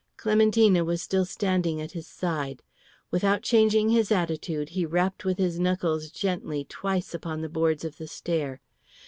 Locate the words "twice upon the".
6.67-7.49